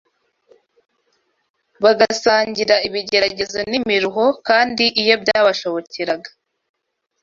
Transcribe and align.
bagasangira 1.83 2.75
ibigeragezo 2.87 3.57
n’imiruho, 3.69 4.25
kandi 4.47 4.85
iyo 5.01 5.15
byabashobokeraga 5.23 6.29